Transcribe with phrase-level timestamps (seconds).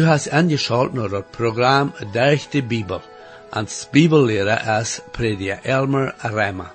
[0.00, 3.00] Du hast angeschaut naar het programma Durch de Bibel.
[3.50, 6.72] Als bibelleraar is prediker Elmer Rema.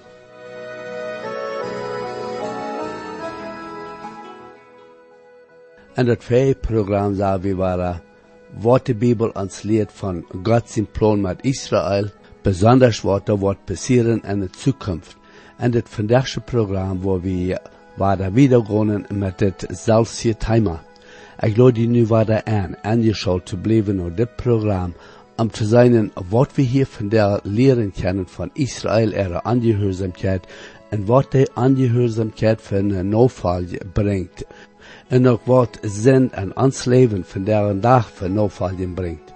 [5.94, 8.02] En het tweede programma zou we waren
[8.60, 12.06] wat de Bibel ons leert van God zijn plan met Israël,
[12.42, 15.16] besonders wat er wordt passeren in de toekomst.
[15.58, 17.60] En het vandaagse programma waar we
[17.96, 20.84] waren weer begonnen met hetzelfde thema.
[21.40, 24.90] Ik lade je nu weer aan, aangeschaut te blijven naar dit programma,
[25.36, 30.48] om te zijn wat we hier vandaag leren kunnen van Israël, ihre Angehoorzaamheid,
[30.90, 34.46] en wat die Angehoorzaamheid voor een Notfall brengt.
[35.08, 39.34] En ook wat zin en ons leven vandaag dag voor Notfall brengt.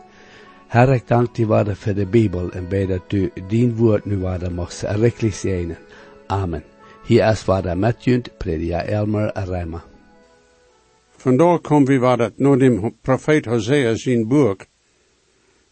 [0.67, 4.17] Herr, ik dank je waarde voor de Bijbel en bij dat u dien woord nu
[4.17, 5.77] waarde mocht rekelijk zijn.
[6.27, 6.63] Amen.
[7.05, 9.81] Hier is waarde met je, prediker Elmer Rijmer.
[11.19, 14.65] Vandaar komen we waar dat naar de profeet Hosea zijn boek.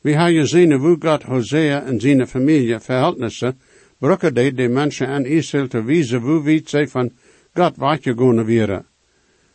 [0.01, 3.59] We hebben gezien hoe God Hosea en zijn familie verhältnissen
[3.97, 7.11] brukken deed de mensen aan Israël te wijzen hoe weet zij van
[7.53, 8.85] God gaan weer.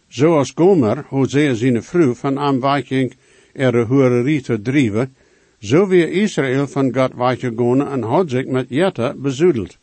[0.08, 3.14] Zoals Gomer, Hosea zijn vrouw, van aanwijking
[3.52, 5.14] er hoererie te drijven,
[5.58, 9.78] zo weer Israël van God wat je gaan en had zich met Jetta bezoedeld.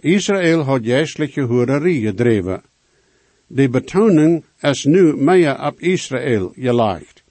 [0.00, 2.62] Israël had juistelijke hoererie gedreven.
[3.54, 7.22] De betoning is nu meer op Israël gelegd.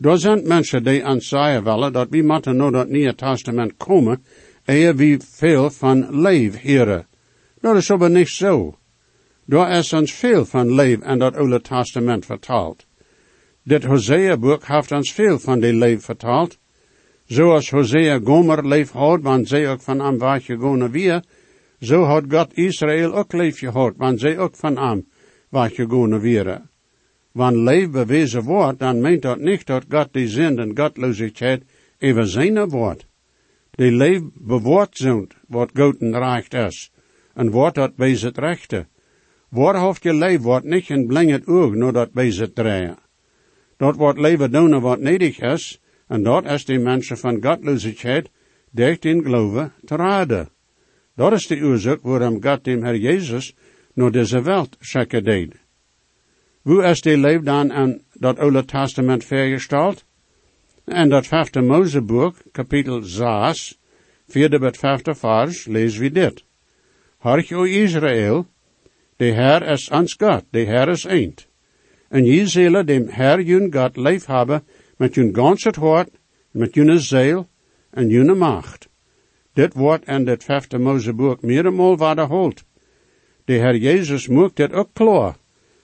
[0.00, 4.24] Er zijn mensen die aan zeggen willen dat we moeten naar het Nieuwe Testament komen,
[4.64, 7.06] eer we veel van leef heren.
[7.60, 8.78] Dat is aber niet zo.
[9.48, 12.86] Er is ons veel van leef in dat Oude Testament vertaald.
[13.62, 16.58] Dit Hosea-boek heeft ons veel van die leef vertaald.
[17.26, 21.22] Zoals Hosea Gomer leef had, want zij ook van hem weggegaan weer,
[21.80, 25.06] zo had God Israël ook leef gehad, want zij ook van hem
[25.50, 26.62] weggegaan weer.
[27.32, 31.62] Want leef bewezen wordt, dan meent dat niet dat God die zin en godloosheid
[31.98, 33.06] even zijn woord.
[33.70, 36.90] Die leef bewoord zijn, wat goed en recht is,
[37.34, 38.86] en wordt dat bij het rechte.
[39.48, 42.98] Waarhoofd je leef wordt niet in blingend oog, nur dat bij het draaien.
[43.76, 48.30] Dat wordt leven doen wat nedig is, en dat is die mensen van godloosheid,
[48.70, 50.48] dicht in geloven, te raden.
[51.14, 53.54] Dat is de oorzaak waarom God dem Herr Jezus
[54.00, 55.54] naar deze wereld schikken deed.
[56.62, 60.04] Hoe is die leef dan aan dat Oude Testament vergesteld?
[60.84, 63.78] En dat vijfde Mozeboek, kapitel 6,
[64.28, 66.44] vierde tot vijfde vers, lezen we dit.
[67.18, 68.46] Harch o Israël,
[69.16, 71.46] de Herr is ons God, de Herr is eend.
[72.08, 74.62] En je zullen dem Herr jun God leef hebben
[74.96, 76.10] met jun ganse hart,
[76.50, 77.48] met jun ziel
[77.90, 78.88] en jun macht.
[79.52, 82.64] Dit wordt in dit vijfde Mozeboek meermaal waterholt.
[83.50, 85.34] De Herr Jezus maakt dit ook klaar,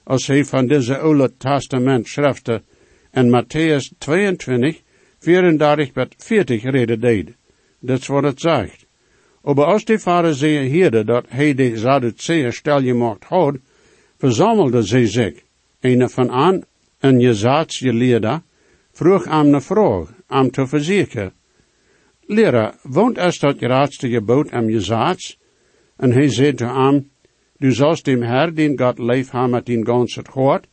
[0.04, 2.62] als hij van deze Oude Testament schriften
[3.10, 4.82] en Matthäus 22,
[5.19, 7.34] 34 tot 40 reden deed.
[7.81, 8.87] Dat is wat het zegt.
[9.43, 13.56] Aber als die fariseeën hierde dat hij de Sadduceeën stel gemaakt had,
[14.19, 15.43] verzamelde ze zich.
[15.81, 16.62] Een van aan,
[17.00, 18.43] een je leerder,
[18.93, 21.33] vroeg hem een vraag, om te verzekeren.
[22.27, 25.38] Leraar, woont is dat raadste gebod am Jezaats?
[25.97, 27.10] En hij zei te hem,
[27.59, 30.67] du sollst dem Herr, den God leef met din ganse hart,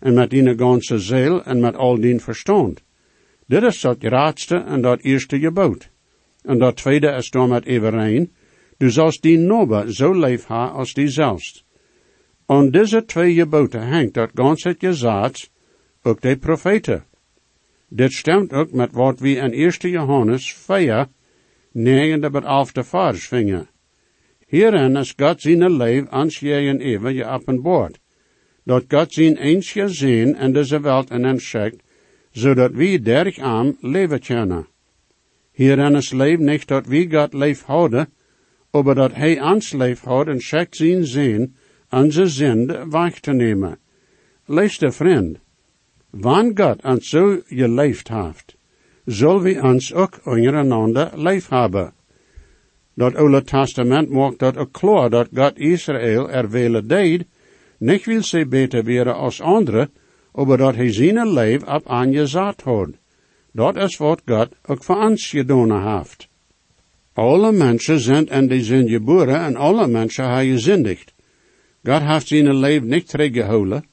[0.00, 2.82] en met din ganse ziel, en met al din verstand.
[3.46, 5.88] Dit is dat raadste en dat eerste gebod.
[6.44, 8.30] En dat tweede is dan met evereen,
[8.78, 11.64] du sollst die nobe zo leef als die zelfs.
[12.46, 15.50] Aan deze twee geboden hangt dat ganse gezaad,
[16.02, 17.04] ook de profeten.
[17.88, 21.08] Dit stemt ook met wat we in 1 Johannes 4,
[21.72, 23.68] negende tot elfde vers vingen.
[24.48, 27.98] Hierin is God zijn leef ans je en even je openbaard.
[28.64, 31.82] Dat God zijn eens gezien en deze wereld in hem schickt,
[32.30, 34.66] zodat we derg aan leven kunnen.
[35.52, 38.08] Hierin is leef niet dat we God leef houden,
[38.70, 41.54] aber dat hij ons leef houdt en schickt zijn zin,
[41.90, 43.78] onze zinde weg te nemen.
[44.46, 45.38] Liefste vriend,
[46.10, 48.56] wanneer God ons zo geleefd heeft,
[49.04, 51.92] zullen we ons ook ondereinander leef hebben.
[52.98, 57.26] Dat Oude Testament maakt dat ook klaar dat God Israël er vele deed,
[57.78, 59.90] niet wil ze beter werden als anderen,
[60.32, 62.88] aber dat hij zijn leven op aangezet had.
[63.52, 66.28] Dat is wat God ook voor ons gedaan heeft.
[67.12, 71.14] Alle mensen zijn in die zin geboren en alle mensen hebben gezündigd.
[71.82, 73.84] God heeft zijn leven niet teruggehouden.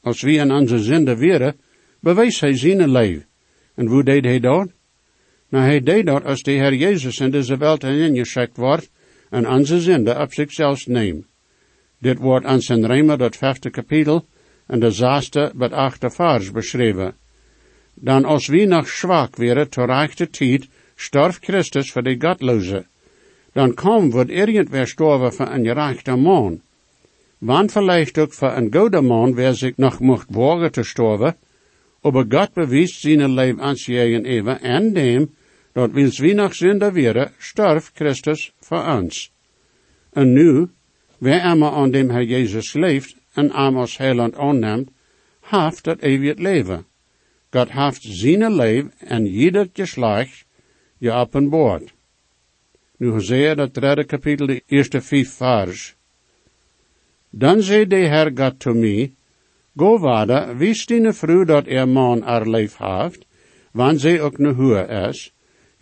[0.00, 1.56] Als we in onze zinde wären,
[2.00, 3.26] bewees hij zijn leven.
[3.74, 4.68] En hoe deed hij dat?
[5.54, 8.90] Nou, hij deed dat als de Heer Jezus in deze wereld ingeschikt wordt
[9.30, 11.26] en onze zinde op zichzelf neemt.
[11.98, 14.24] Dit wordt aan zijn Rijmer dat vijfde kapitel
[14.66, 17.14] en de zesde met achte vers beschreven.
[17.94, 22.86] Dan als wie nog zwak wäre zur rechte tijd, starf Christus voor de Gottlose.
[23.52, 26.60] Dan kom wordt irgendwer sterven voor een gerechter man.
[27.38, 31.36] Want vielleicht ook voor een goede man, wer zich nog mocht wagen te sterven,
[32.02, 35.30] aber Gott bewies zijn leven ans jegen even en dem,
[35.74, 39.30] dat wils wie nog zinder wäre, starf Christus voor ons.
[40.14, 40.68] En nu,
[41.18, 44.90] wer einmal aan dem Herr Jezus leeft en am als heiland aanneemt,
[45.40, 46.86] haft dat eeuwig leven.
[47.50, 50.44] God haft zijn leven en jeder geslacht
[50.98, 51.92] je op een boord.
[52.96, 55.94] Nu Hosea, dat derde kapitel, de eerste vijf vers.
[57.30, 59.10] Dan zei de Herr God to me,
[59.76, 63.26] Go vader, wist die vrouw dat er man haar leef haft,
[63.72, 65.33] wanneer zij ook ne huur is,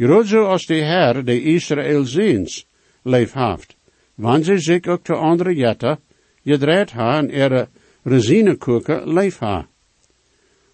[0.03, 2.67] groot zo als de Herr de Israël ziens
[3.03, 3.77] leef haft,
[4.15, 5.99] wanneer zij zich ook te andere jette,
[6.43, 7.69] je draait haar en er
[8.03, 9.67] resinekuken leef haar.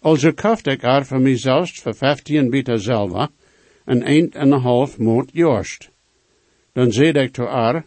[0.01, 3.29] Also kaft ik haar voor mezelf voor vijftien bieten zelf,
[3.85, 5.91] en een en half moot jorst.
[6.73, 7.85] Dan zei ik to haar,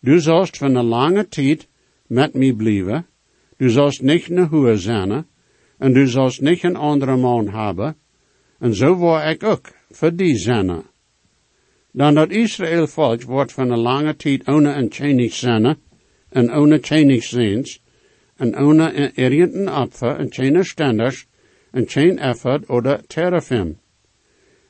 [0.00, 1.68] du zalst van een lange tijd
[2.06, 3.06] met mij blijven,
[3.56, 5.26] du zalst niet een huur zijn,
[5.78, 7.96] en du zalst niet een andere man hebben,
[8.58, 10.82] en zo word ik ook voor die zijn.
[11.92, 15.76] Dan dat Israël volk wordt van een lange tijd ohne een chenig zijn,
[16.28, 17.80] en ohne chenig ziens,
[18.36, 21.26] en ohne irgendein Opfer, en keine standers,
[21.70, 23.78] en geen effort oder terafim.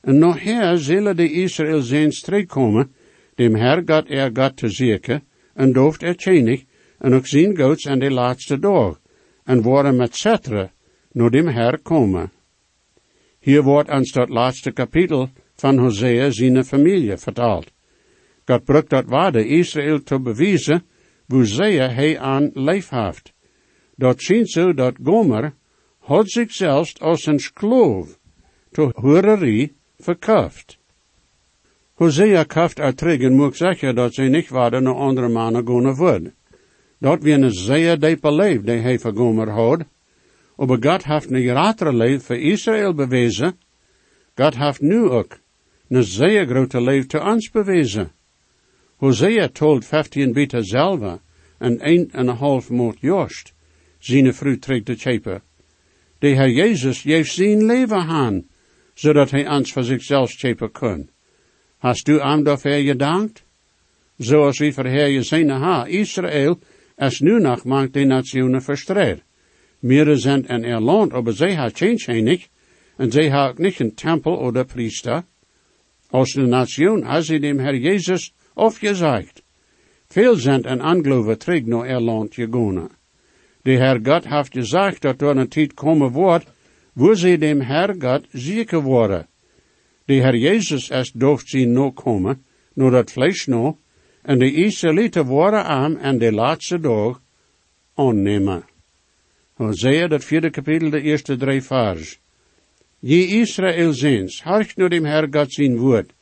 [0.00, 2.94] En nachher zullen de Israël ziens terugkomen,
[3.34, 5.22] dem Herr Gott er Gott te zieken,
[5.54, 6.64] en dooft er chenig,
[6.98, 9.00] en ook zien goats en de laatste dag,
[9.44, 10.70] en worden met cetre,
[11.12, 12.30] naar dem Herr komen.
[13.48, 17.72] Hier wordt ons dat laatste kapitel van Hosea zijn familie vertaald.
[18.44, 20.84] God brukt dat waarde Israël te bewijzen,
[21.26, 23.32] zeer hij aan leef heeft.
[23.96, 25.54] Dat zien zo dat Gomer
[25.98, 28.18] had zichzelf als een skloof,
[28.70, 30.78] te hoererie verkauft.
[31.94, 35.94] Hosea kaft er terug en moet zeggen dat zij niet waren naar andere mannen gaan
[35.94, 36.34] worden.
[36.98, 39.84] Dat wie een zeer diepe leef die hij voor Gomer had.
[40.58, 43.58] Aber God heeft een leef voor Israël bewezen.
[44.34, 45.38] God heeft nu ook
[45.88, 48.10] een zeer grote leef te ons bewezen.
[48.96, 51.20] Hosea told 15 bieten zelf
[51.58, 53.52] en een en een half moot jost,
[53.98, 55.42] zijn vrouw terug te chepen.
[56.18, 58.46] De Heer Jezus heeft zijn leven aan,
[58.94, 61.10] zodat hij ons voor zichzelf chepen kon.
[61.76, 63.44] Hast du hem daarvoor gedankt?
[64.16, 66.58] Zoals wie voor Heer gezien ha, Israël,
[66.96, 69.22] es nu nog maakt de nationen verstreed.
[69.78, 72.48] Meer zijn en er land, aber zij ha geen niet,
[72.96, 75.24] en zij ha ook niet een tempel oder priester.
[76.10, 79.42] Als de nation has sie dem Herr Jezus aufgesagt.
[80.08, 82.88] Veel zijn en angeloven terug naar er land gegaan.
[83.62, 86.46] De Herr Gott heeft gezegd dat er een tijd komen wordt,
[86.92, 89.26] wo ze dem Herr Gott zieken worden.
[90.04, 92.44] De Herr Jezus is dooft zien no komen,
[92.74, 93.78] no dat vlees no,
[94.22, 97.20] en de Israëlieten worden aan en de laatste dag
[97.94, 98.64] aannemen.
[99.58, 102.18] Hosea, dat vierde kapitel, de eerste drie vers.
[102.98, 103.92] Je Israël
[104.42, 106.12] harch nur dem Herr Gott zijn woord.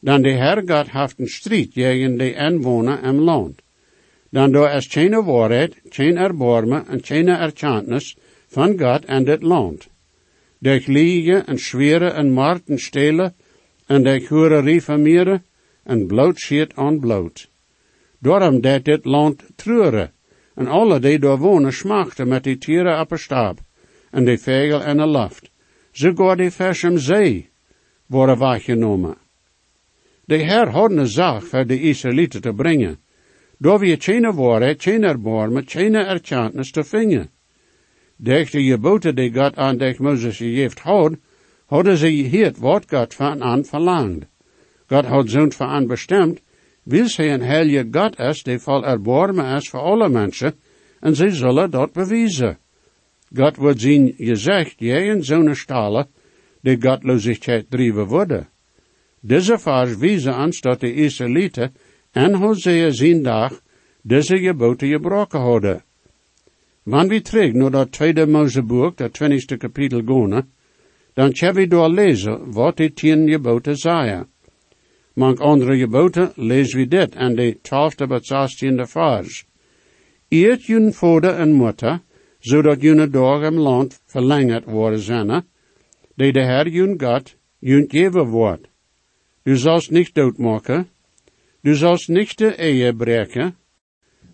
[0.00, 3.62] Dan de Herr Gott heeft een strijd tegen de inwoner im land.
[4.30, 9.88] Dan door is geen waarheid, geen erbarmen en geen erkenntnis van God en dit land.
[10.58, 13.34] Durch liegen en schwere en marten stelen
[13.86, 15.44] en hurerie vermeeren
[15.82, 17.48] en bloot schiet aan bloot.
[18.18, 20.12] Daarom deed dit land treuren
[20.56, 23.60] en alle die daar wonen smachten met die tieren op een stap
[24.10, 25.50] en de vegel en de lucht.
[25.92, 27.48] Sogar die vers om zee
[28.06, 29.16] worden weggenomen.
[30.24, 32.98] De Heer had een zaak voor de Israëlieten te brengen.
[33.58, 37.30] Door wie geen waarheid, geen erbarmen, geen erkenntnis te vinden.
[38.16, 41.14] Durch de geboten die God aan de Moses gegeven had,
[41.66, 44.26] hadden ze het wat God van aan verlangd.
[44.88, 46.40] God had zo'n van aan bestemd,
[46.86, 50.54] wil hij een heilige God is, die vol erbarmen is voor alle mensen,
[51.00, 52.58] en ze zullen dat bewijzen.
[53.34, 56.06] God wordt zien gezegd, jij en zo'n stalen,
[56.60, 58.48] die godloosheid drijven worden.
[59.20, 61.74] Deze vers wijzen ons dat de Israëlieten
[62.12, 63.60] en Hosea zijn dag
[64.02, 65.84] deze geboten gebroken hadden.
[66.82, 70.50] Wanneer we terug naar dat tweede Mozeboek, dat twintigste kapitel gaan,
[71.14, 74.28] dan kunnen we door lezen wat die tien geboten zeiden.
[75.16, 79.44] Mank andere geboten lezen we dit en de twaalfde tot zestiende vers.
[80.28, 82.00] Eert jun vader en moeder,
[82.40, 85.46] zodat june dag im land verlängert worden zijn,
[86.16, 88.68] die de Herr jun God jun geven wordt.
[89.42, 90.88] Du sollst nicht doodmaken,
[91.62, 93.56] du sollst nicht de Ehe breken,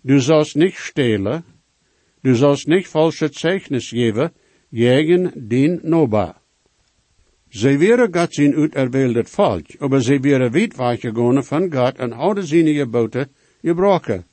[0.01, 1.43] du sollst nicht stehlen,
[2.21, 4.31] du sollst nicht falsche Zeichnis geben,
[4.71, 6.42] gegen den Noba.
[7.53, 12.47] Zij waren God zijn uiterwähldet volk, aber zij waren weit weggegaan van God en hadden
[12.47, 13.29] zijn geboten
[13.61, 14.25] gebroken.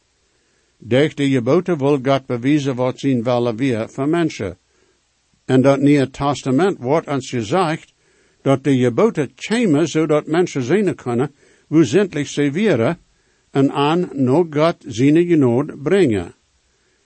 [0.79, 4.57] Durch die geboten wil God bewijzen wat zijn willen weer van mensen.
[5.45, 7.95] En dat Nieuwe Testament wordt ons gezegd,
[8.43, 11.35] dat de geboten komen zodat mensen zien kunnen,
[11.67, 12.99] hoe zindelijk ze waren,
[13.51, 16.35] en aan nog God zijn genood brengen.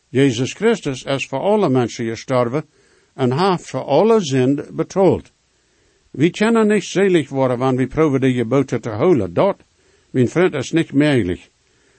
[0.09, 2.65] Jezus Christus is voor alle mensen gestorven
[3.15, 5.34] en heeft voor alle zin betaald.
[6.15, 9.35] We kunnen niet selig worden wanneer we proberen de geboten te houden.
[9.35, 9.57] Dat,
[10.11, 11.49] mijn vriend, is niet mogelijk.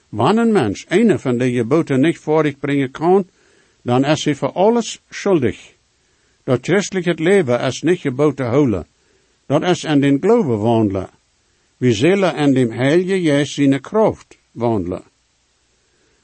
[0.08, 3.26] Wanneer een mens een van de geboten niet voor zich brengen kan,
[3.82, 5.72] dan is hij voor alles schuldig.
[6.44, 8.86] Dat christelijke leven is niet geboten houden.
[9.46, 11.10] Dat is in den geloven wandelen.
[11.76, 15.02] We zullen in dem heilige Jezus zijn kracht wandelen.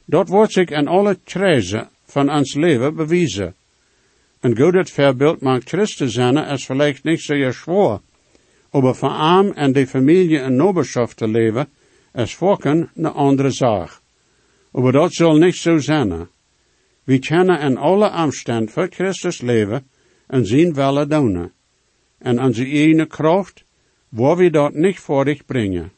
[0.04, 3.54] Dat wordt zich in alle krijzen van ons leven bewijzen.
[4.42, 8.00] Een goed voorbeeld maakt Christus zijn is vielleicht niet zeer schwer,
[8.70, 11.68] aber voor arm en de familie en nobelschaft te leven
[12.14, 14.00] is volken een andere zaak.
[14.72, 16.28] Aber dat zal niet zo zijn.
[17.04, 19.86] We kunnen in alle afstand voor Christus leven
[20.26, 21.50] en zien welle doen.
[22.18, 23.64] En onze eigen kracht,
[24.08, 25.92] waar we dat niet voor dich brengen.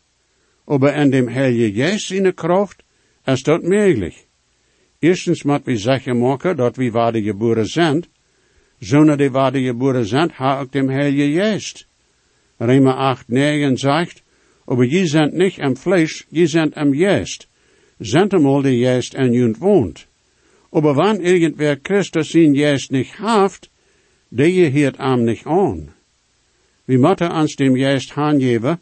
[0.64, 2.82] Aber in dem Heilige Geist zijn kracht
[3.24, 4.26] is dat mogelijk.
[4.98, 8.04] Eerstens moet we zeggen maken dat we waar de geboren zijn,
[8.84, 11.86] zonder die waar de geboren zijn, ha ook dem Heilige Geist.
[12.58, 14.22] Römer 8, 9 zegt,
[14.64, 17.46] aber je zijn niet am Fleisch, je zijn am Geist.
[17.98, 20.06] Sind einmal de Geist en junt wohnt.
[20.70, 23.70] Aber wann irgendwer Christus zijn Geist nicht haft,
[24.28, 25.88] die hiert am nicht an.
[26.84, 28.80] We moeten ons dem Geist aangeven,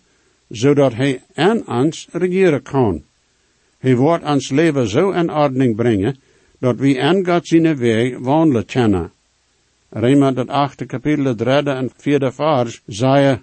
[0.49, 3.03] zodat hij en ons regeren kan.
[3.79, 6.17] Hij wordt ons leven zo in ordening brengen,
[6.59, 9.11] dat we en God zijn weg wandelen kennen.
[9.95, 13.41] Rema dat achte kapitel, het derde en vierde vers, zei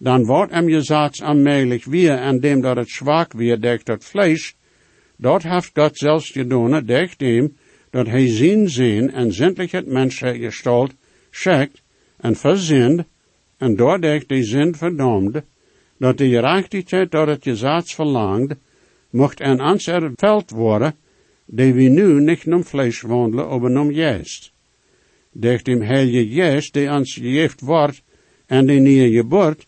[0.00, 4.54] dan wordt hem gezegd aanmelig weer en dem dat het zwak weer dekt dat vlees,
[5.16, 7.56] dat heeft God zelfs gedaan, dekt dem,
[7.90, 10.92] dat hij zien zien en zindelijk het mensheid gestalt,
[11.30, 11.82] schekt
[12.16, 13.04] en verzind,
[13.58, 15.42] en doordat die zin verdammt,
[15.98, 18.54] dat de gerechtigheid dat het gezag verlangt,
[19.10, 20.94] mocht en ons erveld worden,
[21.46, 24.52] die we nu niet om vlees wandelen, aber om geest.
[25.32, 28.02] Durch dem heilige geest, die ons gegeven wordt,
[28.46, 29.66] en die nieuwe geboorte,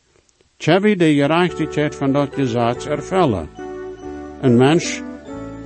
[0.59, 3.49] tjebbe de gerechtigheid van dat gezag ervullen.
[4.42, 5.02] Een mens,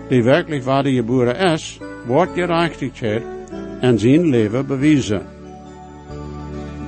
[0.08, 3.22] die werkelijk waar de geboren is, wordt gerechtigheid
[3.80, 5.26] en zijn leven bewijzen.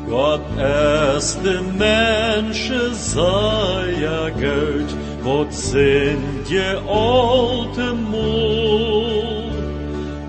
[0.09, 9.53] Gott es de Menschen sei ja gut, wat sind je alte Mol.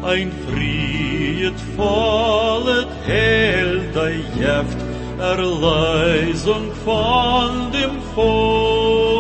[0.03, 0.31] Ein
[1.49, 4.77] friet fallet hell dei jeft,
[5.19, 9.19] Erleisung von dem Voll.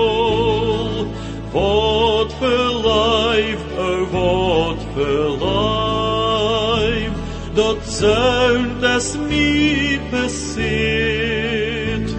[1.51, 7.13] Wat für Leib, oh, wat für Leib,
[7.55, 12.09] dat zeunt es nie passiert.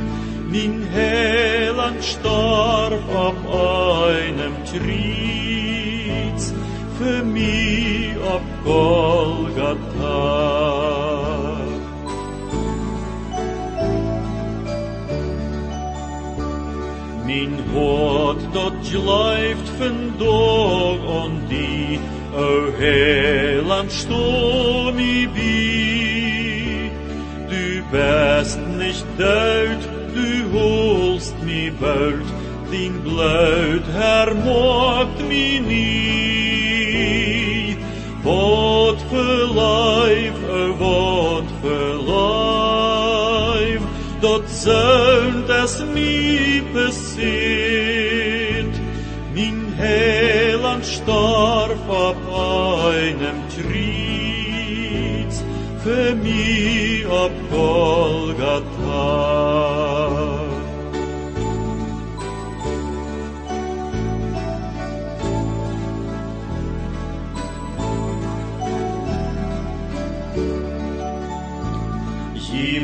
[0.51, 6.43] Min Heiland starb auf einem Triez,
[6.99, 7.70] für mich
[17.31, 21.99] Min hart dat glijft vandaag aan die,
[22.35, 26.91] o Heiland stoor mi bi.
[27.49, 29.83] Du bist nicht dood,
[30.15, 32.29] du holst mi bald,
[32.71, 36.10] din bloed hermogt mi nie.
[44.65, 48.21] Dat zult es mi passiert.
[49.33, 52.17] Min Heiland starb auf
[52.95, 55.43] einem Triez,
[55.83, 58.61] für mich auf Golgatha.
[72.35, 72.81] Je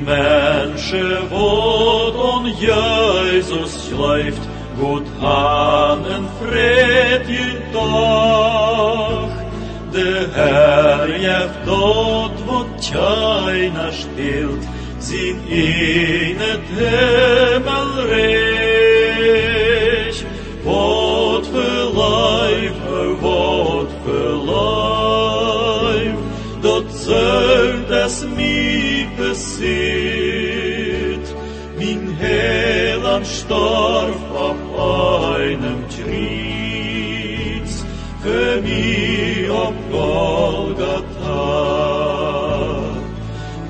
[0.77, 4.43] Schewot on Jesus schleift,
[4.79, 9.31] gut hanen fred in Tag.
[9.93, 14.65] De Herr jef dot, wo tjaina stilt,
[15.01, 17.56] sin inet her.
[33.47, 34.61] Starb auf
[35.39, 37.73] einem Triez
[38.23, 41.47] für mich auf Golgatha.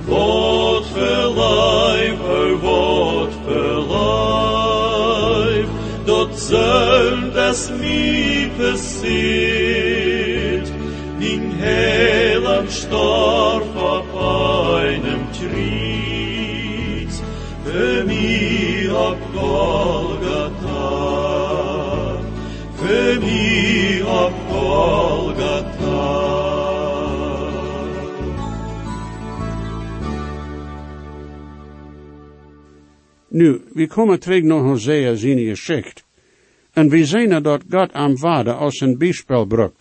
[0.06, 3.76] Wort für Leib, oh Wort für
[5.54, 5.68] Leib,
[6.06, 9.65] dort soll das mir passiert,
[33.37, 36.05] Nu, we komen terug naar Hosea zijn geschicht.
[36.73, 39.73] En we zien dat God am waarde als een bijspel.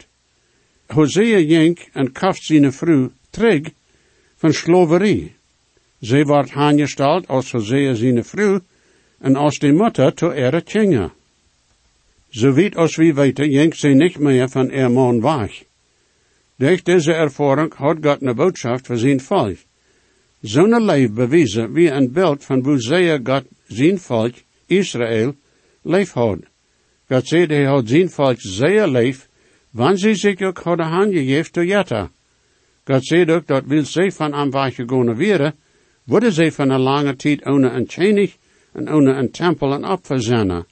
[0.88, 3.62] Hosea jenk en kaft zijn vrouw terug
[4.36, 5.34] van slaverie.
[6.00, 8.60] Zij wordt aangesteld als Hosea zijn vrouw
[9.20, 11.12] en als de mutter te ere.
[12.30, 15.64] Zo weet als we weten, jenkt zij niet meer van er man weg.
[16.56, 19.58] Durch deze ervaring had God een boodschap voor zijn volk.
[20.46, 24.34] Zo'n leef bewezen wie een beeld van hoe God zijn volk,
[24.66, 25.36] Israël,
[25.82, 26.40] leef had.
[27.08, 29.28] God zei hij had zijn volk zeer leef,
[29.70, 32.12] wanneer ze zich ook hadden aangegeven te jetta.
[32.84, 35.56] God zei ook dat wil zij van aan waar gegaan werden,
[36.04, 38.36] worden zij van een lange tijd ohne een tjenig
[38.72, 40.66] en ohne een tempel en opverzennen.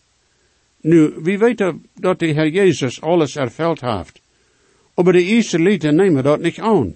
[0.82, 4.22] Nu, wie weet dat de Heer Jezus alles erveld heeft.
[4.96, 6.96] Maar de Israëlieten nemen dat niet aan.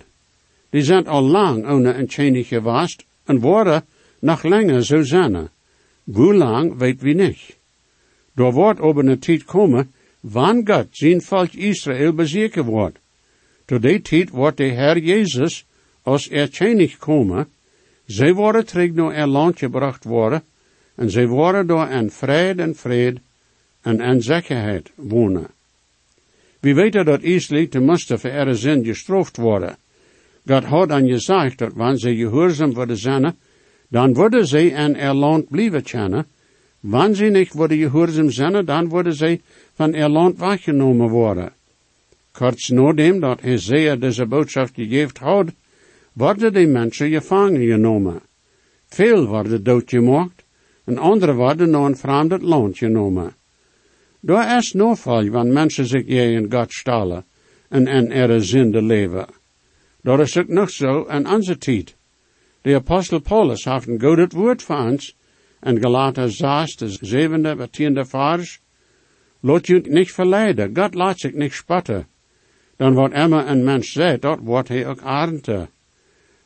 [0.70, 3.86] Die zijn al lang ohne een tjenig geweest en worden
[4.20, 5.50] nog langer zo zijn.
[6.04, 7.58] Hoe lang, weet wie niet.
[8.34, 12.98] Door wordt over een tijd komen, wanneer God zijn volk Israël bezeken wordt.
[13.66, 15.66] Tot die tijd wordt de Heer Jezus
[16.02, 17.48] als er tjenig komen.
[18.06, 20.44] Zij worden terug naar er land gebracht worden,
[20.96, 23.20] en zij worden door en vrede en vrede
[23.82, 25.48] en en zekerheid wonen.
[26.60, 29.78] We weten dat Israël te voor ihre zin gestraft worden.
[30.48, 33.36] God had aan gezegd dat wanneer ze gehoorzaam worden zijn,
[33.88, 36.26] dan worden zij en er land blijven kennen.
[36.80, 39.42] Wanneer ze niet worden gehoorzaam zijn, dan worden zij
[39.74, 41.52] van er land weggenomen worden.
[42.32, 45.48] Kort nadem dat Hosea deze boodschap gegeven had,
[46.14, 48.22] worden die mensen gevangen genomen.
[48.88, 50.44] Veel worden doodgemaakt,
[50.86, 53.34] en andere worden naar een vreemd land genomen.
[54.20, 57.26] Daar is no val wanneer mensen zich in God stellen
[57.70, 59.26] en in ihre zinde leven.
[60.08, 61.96] Dat is ook nog zo in onze tijd.
[62.62, 65.16] De apostel Paulus heeft een goed woord voor ons,
[65.60, 68.60] en Galater 6, de zevende, de tiende vers.
[69.40, 72.08] Laat je niet verleiden, God laat zich niet spotten.
[72.76, 75.68] Dan wordt immer een mens zegt, dat wordt hij ook aarde.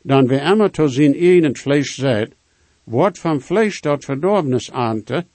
[0.02, 2.32] Dan wie immer tot zijn eigen vlees zegt,
[2.84, 5.26] wordt van vlees dat verdorbenis aante,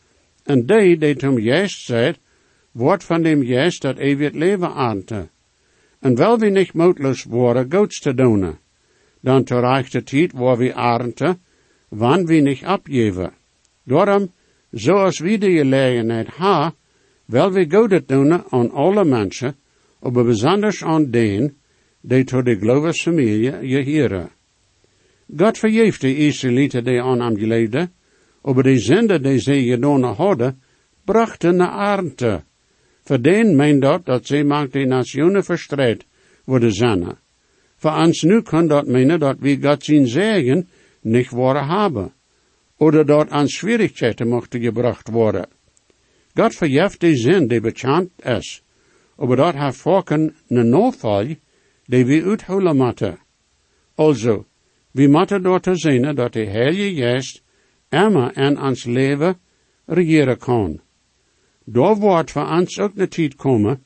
[0.44, 2.20] en die die tom juist zegt,
[2.72, 5.30] wordt van dem juist dat eeuwig leven aante.
[6.00, 8.58] En wel wie niet moedloos worden, goeds te doen,
[9.22, 11.38] dan terecht de tijd waar we aarde,
[11.90, 13.34] wanneer we niet opgeven.
[13.84, 14.32] Daarom,
[14.72, 16.74] zoals we de gelegenheid ha,
[17.26, 19.56] wel we goedet doen aan alle mensen,
[20.00, 21.58] aber besonders aan den,
[22.02, 24.30] die tot de geloofsfamilie gehören.
[25.38, 27.92] God vergeeft de Israëlieten die aan hem geleefden,
[28.42, 30.62] aber de zende die ze gedaan hadden,
[31.04, 32.44] brachten naar aarde.
[33.08, 36.06] Voor den meent dat dat ze maakt de nationen verstrijd
[36.44, 37.18] worden zijn.
[37.78, 40.68] Voor ons nu kan dat menen dat we God zijn zegen
[41.02, 42.14] niet worden hebben.
[42.78, 45.48] Oder dat aan Schwierigkeiten mochten gebracht worden.
[46.34, 48.62] God verjeft de zin die bekend is.
[49.16, 51.26] Aber dat heeft volken een noodval
[51.86, 53.18] die we uithouden moeten.
[53.96, 54.46] Also,
[54.92, 57.42] we moeten door te zien dat de Heilige Geest
[57.90, 59.40] immer in ons leven
[59.86, 60.82] regeren kan.
[61.70, 63.84] Daar wordt voor ons ook de tijd komen,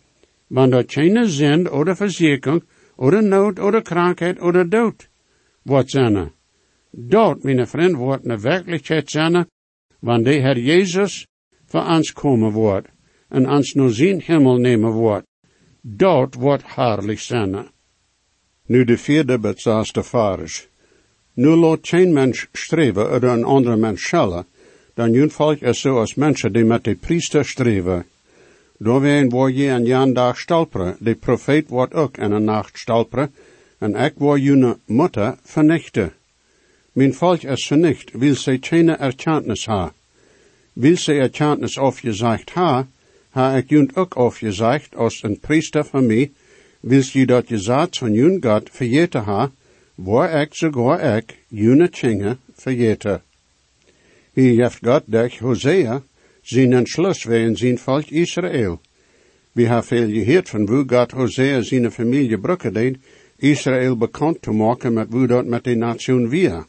[0.48, 2.64] wanneer geen zin oder verzekering,
[2.96, 5.10] oder nood, oder krankheid, oder dood
[5.62, 6.32] wordt zijn.
[6.92, 9.48] Dat, mijn vriend, wordt een werkelijkheid zijn,
[10.00, 11.28] wanneer de Heer Jezus
[11.66, 12.88] voor ons komen wordt,
[13.30, 15.26] en ons naar zijn hemel nemen wordt.
[15.82, 17.68] Dat wordt herrlich zijn.
[18.66, 20.70] Nu de vierde bezaaste fares.
[21.34, 24.46] Nu laat geen mens streven oder een andere mens schellen,
[25.02, 28.06] dan jun volk is zo als mensen die met de priester streven.
[28.78, 32.78] Door wien word je een jan dag stalperen, de profeet wordt ook in een nacht
[32.78, 33.34] stalperen,
[33.78, 36.14] en ik word june mutter vernichten.
[36.92, 39.94] Mijn volk is vernicht, wil ze geen erkenntnis ha.
[40.74, 42.88] Wil ze erkenntnis afgezegd ha,
[43.30, 46.32] ha ik junt ook afgezegd als een priester van mij,
[46.80, 49.52] wils je dat je zaad van jun God vergeten ha,
[49.96, 53.22] waar ik sogar ik june tjinge vergeten.
[54.34, 56.04] Hier heeft durch Hosea
[56.42, 58.80] zijn Entschluss wegen zijn volk Israël.
[59.52, 62.98] We hebben veel gehoord van hoe God Hosea zijn familie brukken deed,
[63.38, 66.66] Israël bekend te maken met hoe dat met de nation weer.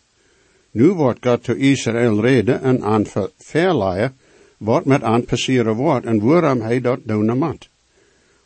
[0.70, 4.16] Nu wordt God te Israël reden en aan verleiden
[4.56, 7.58] wat met aan passeren wordt en waarom hij dat doen.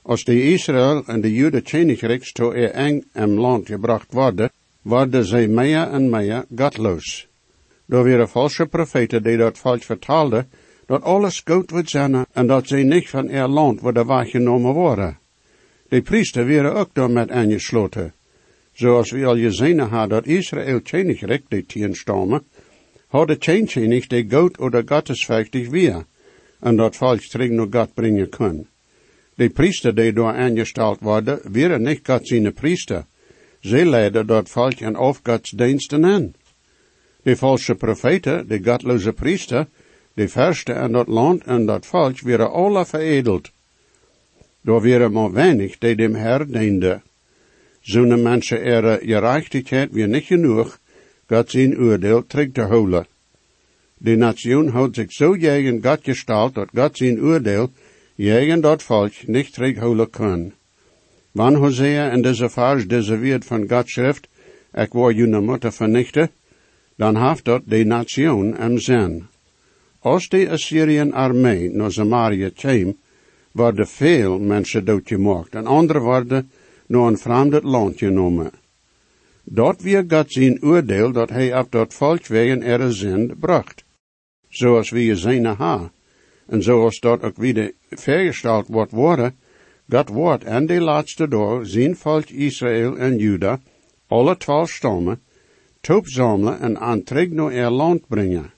[0.03, 4.51] Als de Israël en de Jude koninkrijks to er eng en land gebracht worden,
[4.83, 7.29] worden zij meer en meer godloos.
[7.87, 10.49] Door weer valse profeten die dat falsch vertaalden,
[10.87, 15.19] dat alles goed wordt zijn en dat zij niet van er land worden waargenomen worden.
[15.89, 18.15] De priester werden ook door met aangesloten.
[18.73, 22.43] Zoals we al gezien hebben dat Israël koninkryk de tien stammen,
[23.07, 26.05] hadden koning die goed oder gottesvechtig weer,
[26.61, 28.67] en dat falsch terug naar God brengen kon.
[29.35, 33.05] De priester die door aangesteld worden, waren niet God zijn priester.
[33.61, 36.33] Ze leiden dat volk en afgodsdiensten aan.
[37.27, 39.67] De valse profeten, de godloze priester,
[40.15, 43.51] de verste en dat land en dat volk werden alle veredeld.
[44.61, 47.03] Door waren maar weinig die dem Herr dienden.
[47.81, 50.79] Zo'n mensen er gerechtigheid weer niet genoeg,
[51.27, 53.07] God zijn oordeel terug te houden.
[53.99, 57.71] De nation houdt zich zo tegen God gesteld dat God zijn oordeel
[58.15, 60.53] jegen dat volk niet terughouden kan.
[61.31, 64.29] Wanneer Hosea in deze vers deze van God schrift,
[64.75, 66.31] ik wil jullie moeten vernichten,
[66.97, 69.27] dan heeft dat de nation en zin.
[69.99, 72.97] Als de Assyrian armee naar Samaria kwam,
[73.53, 76.51] worden veel mensen doodgemaakt en andere worden
[76.87, 78.51] naar een vreemd land genomen.
[79.45, 83.85] Dat weer God zijn oordeel dat hij op dat volk wegen er zin bracht.
[84.49, 85.93] Zoals we gezien hebben.
[86.47, 89.37] En zoals dat ook weer vergesteld wordt worden,
[89.89, 93.61] God wordt en de laatste dag zijn volk Israël en Juda,
[94.07, 95.21] alle twaalf stammen,
[95.87, 98.51] toepzamelen en aan terug naar er land brengen.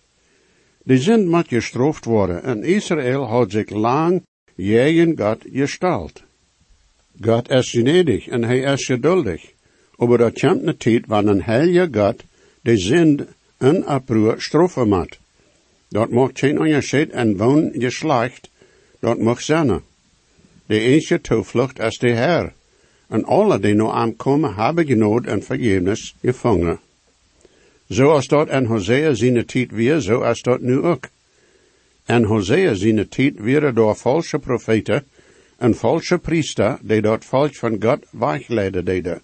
[0.83, 4.23] De zin moet gestraft worden en Israël houdt zich lang
[4.55, 6.23] jegen God gesteld.
[7.21, 9.53] God is gnädig en hij is geduldig.
[9.97, 12.25] Aber dat komt tijd wanneer een heilige God
[12.61, 15.19] de zin en oproer straffen moet.
[15.89, 18.51] Dat mag geen onderscheid en woon geslacht,
[19.01, 19.81] dat mag zijn.
[20.67, 22.53] De enige toevlucht is de Heer.
[23.09, 26.79] En alle die nu aankomen hebben genood en vergiffenis gevangen.
[27.89, 31.09] Zoals dat in Hosea zijn tijd weer, zo is nu ook.
[32.05, 35.05] En Hosea zijn tijd weer door valse profeten
[35.57, 39.23] en valse priester die dat volk van God wegleiden deden.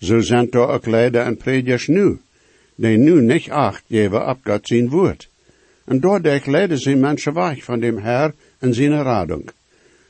[0.00, 2.18] Zo zijn er ook leider en predikers nu,
[2.74, 5.28] die nu niet acht geven op God zijn woord.
[5.84, 9.50] En doordat leiden ze mensen weg van dem Herr en zijn radung.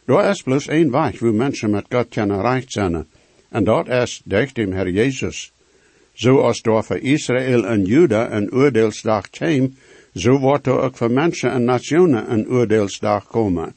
[0.04, 3.06] Door is plus één weg hoe mensen met God kunnen recht zijn.
[3.48, 5.53] En dat is durch dem Herr Jezus.
[6.14, 9.74] Zoals door voor Israël en Juda een oordeelsdag kwam,
[10.14, 13.74] zo wordt er ook voor mensen en nationen een oordeelsdag komen.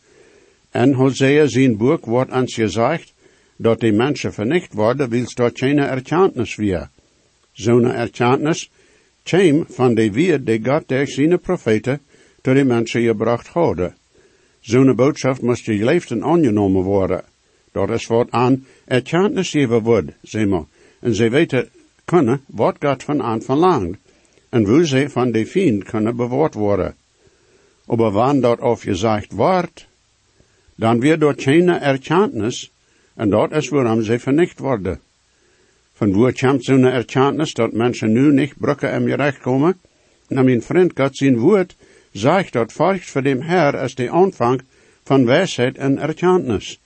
[0.69, 3.13] En Hosea zijn boek wordt ons gezegd,
[3.55, 6.89] dat die mensen vernicht worden, wils dort geen erkenntnis weer.
[7.51, 8.69] Zo'n erkenntnis
[9.23, 11.99] kwam van de weer die God durch zijn profeten
[12.41, 13.95] tot de mensen gebracht hadden.
[14.59, 17.23] Zo'n boodschap moest geleefd en aangenomen worden.
[17.71, 20.65] Dat is wat aan erkenntnis geven wordt, zeg maar.
[20.99, 21.69] En ze weten
[22.11, 23.97] kunnen wat God van aan verlangt.
[24.49, 26.95] En hoe ze van de vriend kunnen bewoord worden.
[27.85, 29.87] Maar wanneer dat afgezegd wordt,
[30.75, 32.71] dan weer door geen erkenntnis,
[33.15, 34.99] en dat is waarom ze vernicht worden.
[35.93, 39.79] Van waar komt zo'n erkenntnis dat mensen nu niet brukken en gerecht komen?
[40.27, 41.75] Na mijn vriend God zijn woord
[42.11, 44.61] zegt dat volgt voor dem Herr als de aanvang
[45.03, 46.79] van wijsheid en erkenntnis.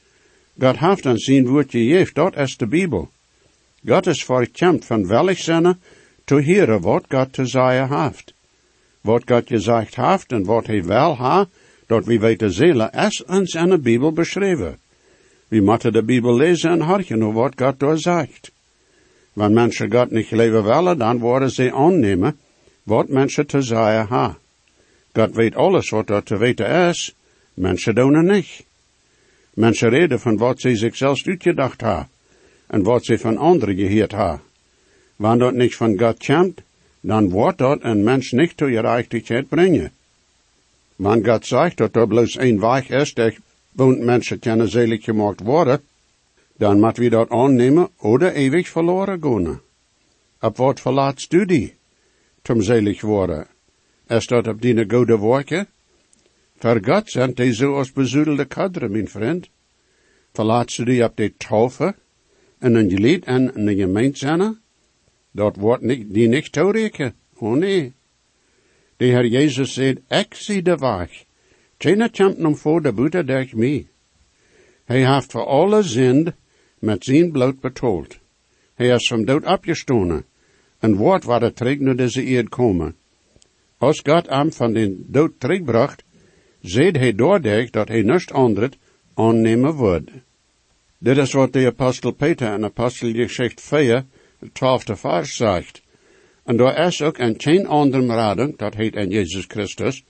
[0.60, 3.10] God heeft aan zijn woord gegeven, dat is de Bijbel.
[3.86, 5.80] God is voorkend van welk zinnen
[6.24, 8.34] te horen wat God te zeggen heeft.
[9.02, 11.48] Wat God gezegd heeft en wat hij wel ha,
[11.88, 14.78] dat we weten zelen, is ons in de Bijbel beschreven.
[15.48, 18.52] We moeten de Bijbel lezen en harken wat God daar zegt.
[19.34, 22.38] Wanneer mensen God niet leven willen, dan worden ze aannemen
[22.84, 24.38] wat mensen te zeggen ha.
[25.14, 27.16] God weet alles wat er te weten is,
[27.54, 28.66] mensen doen het niet.
[29.54, 32.11] Mensen reden van wat ze zichzelf uitgedacht hebben
[32.72, 34.42] en wat ze van anderen gehoord hebben.
[35.16, 36.62] Wanneer dat niet van God komt,
[37.02, 39.92] dan wordt dat een mens niet tot gerechtigheid brengen.
[40.96, 43.34] Wanneer God zegt dat er bloos één weg is, dat
[43.72, 45.82] woont mensen kunnen zelig gemaakt worden,
[46.56, 49.62] dan moet we dat aannemen oder ewig verloren gaan.
[50.40, 51.76] Op wat du die,
[52.42, 53.48] tom zelig worden?
[54.08, 55.68] Is dat op die goede werken?
[56.58, 59.50] Voor God zijn die zo als bezoedelde kaderen, mijn vriend.
[60.34, 61.96] Verlaatst du die op de taufe
[62.62, 64.60] en een geleid en een gemeente zijn?
[65.32, 67.14] Dat wordt niet, die niet toerekenen.
[67.38, 67.94] Oh nee.
[68.98, 71.26] De Heer Jezus zei, ik zie de weg,
[71.78, 73.88] Tjena champen om voor de boete durch mij.
[74.86, 76.32] Hij heeft voor alle zind
[76.80, 78.20] met zijn bloed betoeld.
[78.76, 80.26] Hij is van dood opgestonen.
[80.80, 82.96] En woord waar het terug naar deze eerd komen.
[83.78, 86.04] Als God hem van den dood terugbracht,
[86.62, 88.78] zeed hij doordeg dat hij niets anders
[89.14, 90.12] aannemen wordt.
[91.02, 94.06] Dit is wat de apostel Peter in apostelgeschicht 4,
[94.40, 95.82] het twaalfde vers zegt.
[96.44, 100.04] En daar is ook een geen andere rading, dat heet in Jezus Christus,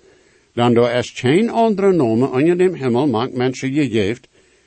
[0.54, 4.24] dan daar is geen andere nomen onder dem Himmel maakt mensen gegeven,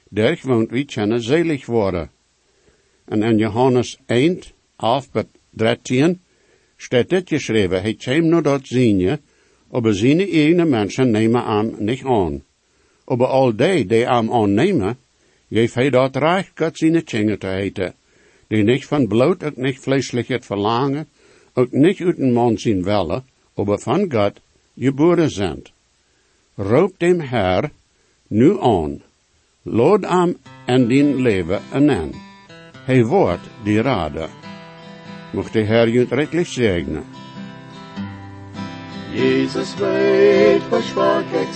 [0.08, 2.10] der woont wie kennen zelig worden.
[3.04, 4.40] En in Johannes 1,
[4.76, 5.08] af
[5.50, 6.20] 13,
[6.76, 9.18] staat dit geschreven, hij kwam nur dat zien
[9.70, 12.42] aber seine eigenen mensen nemen aan niet aan.
[13.04, 14.98] Aber al die, die aan aannemen,
[15.54, 17.94] geeft hij dat recht God zijn tjingen te heten,
[18.46, 21.06] die niet van bloot ook niet vleeselijk het verlangen,
[21.52, 24.40] ook niet uit een man zien willen, aber van God
[24.78, 25.62] geboren zijn.
[26.54, 27.70] Roep dem Herr
[28.26, 29.02] nu aan,
[29.62, 30.36] lood am
[30.66, 32.12] en dien leven en
[32.84, 34.28] Hij wordt die rader.
[35.32, 37.04] Mocht de Herr je rechtlich segnen.
[39.12, 41.48] Jesus weet versprach ik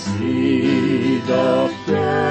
[1.25, 2.28] treft hij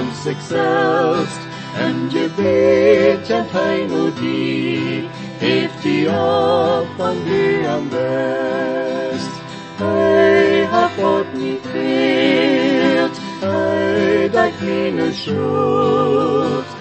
[0.00, 1.40] ons zich selbst.
[1.78, 5.08] En je weet en hij nu die,
[5.38, 9.30] heeft die op van die am best.
[9.76, 16.78] Hij hat God niet geert, hij dat meine schuld.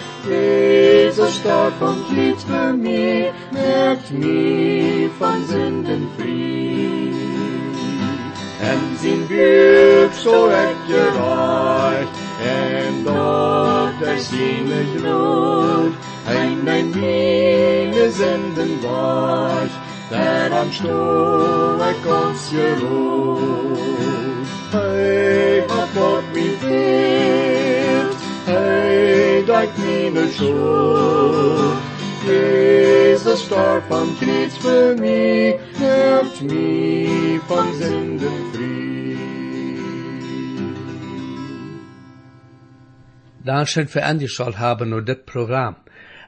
[1.29, 7.13] Starb und litt für mich, merkt mich von Sünden frei.
[8.61, 15.93] En zijn buik zo heb gereicht, en dort er seine Blut,
[16.25, 19.75] ein mein meine Sünden wasch,
[20.11, 23.79] der am Stuhl er kommst geruht.
[24.71, 31.77] Hey, hat Gott mich wehrt, hey, dein meine Schuld.
[32.25, 38.78] Jesus starb am Kreuz für mich, helpt mich von Sünden frei.
[43.43, 45.77] Für angeschaut haben und das Programm.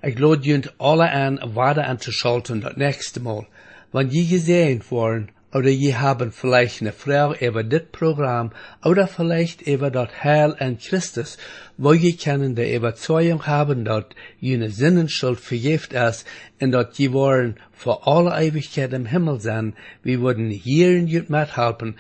[0.02, 3.46] Ich lade junt alle an, weiter anzuschalten das nächste Mal.
[3.92, 8.52] Wenn je gesehen worden, oder je haben vielleicht eine Frau über das Programm,
[8.84, 11.38] oder vielleicht über das Heil in Christus,
[11.78, 14.06] wo je können der Überzeugung haben, dass
[14.40, 16.26] jene Sinnenschuld vergift ist,
[16.62, 21.30] und dass je wollen vor alle Ewigkeit im Himmel sein, wir würden hier in jut
[21.30, 21.98] mithelfen,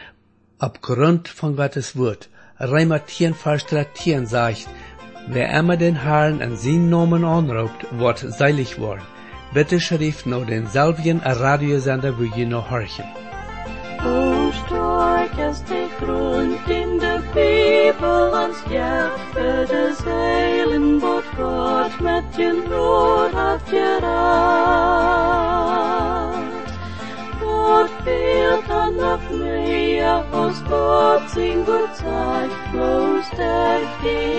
[0.57, 2.29] aufgrund von Gottes Wort.
[2.57, 4.67] Reimer 10, Vers 13 sagt,
[5.27, 9.01] Wer immer den Herrn in sein Namen anruft, wird seilig worden.
[9.53, 13.05] Bitte schrift noch den selben Radiosender, wo ihr noch horchen.
[14.03, 22.01] O stark ist der Grund in der Bibel ans Jahr für das Heilen, wat Gott
[22.01, 25.11] mit den Brot hat gerat.
[27.39, 34.30] Gott fehlt dann noch mehr, aus Gott sein Wort sagt, bloß der den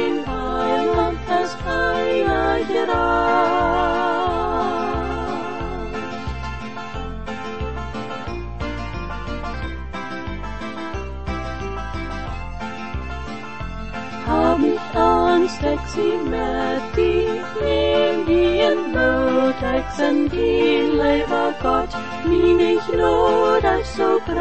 [15.93, 17.29] sy met die
[17.61, 24.41] neem die in nood, ek zijn die leven God, min ich nood is so groot.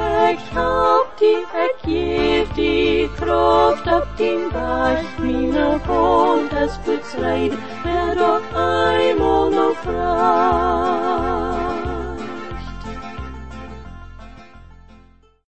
[0.00, 7.60] Ek help die, ek geef die kracht op die dag, mine hond is goed schrijden,